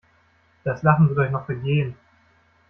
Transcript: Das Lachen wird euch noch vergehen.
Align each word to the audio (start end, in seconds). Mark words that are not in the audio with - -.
Das 0.63 0.81
Lachen 0.81 1.09
wird 1.09 1.19
euch 1.19 1.29
noch 1.29 1.45
vergehen. 1.45 1.95